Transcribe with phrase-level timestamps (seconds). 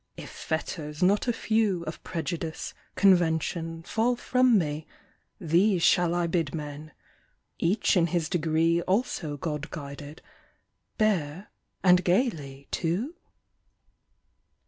[0.17, 4.87] If fetters, not a few, Of prejudice, convention, fall from me,
[5.39, 6.91] These shall I bid men
[7.59, 10.23] each in his degree Also God guided
[10.97, 11.51] bear,
[11.83, 13.13] and gayly, too?